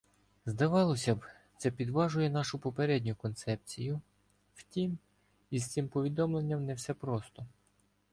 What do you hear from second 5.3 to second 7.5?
із цим повідомленням не все просто.